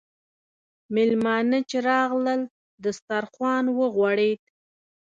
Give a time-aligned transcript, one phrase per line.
[0.95, 2.41] میلمانه چې راغلل،
[2.83, 4.41] دسترخوان وغوړېد.